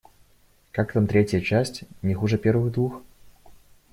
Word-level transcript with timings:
Как 0.71 0.93
там 0.93 1.05
третья 1.05 1.41
часть, 1.41 1.83
не 2.01 2.15
хуже 2.15 2.39
первых 2.39 2.71
двух? 2.73 3.03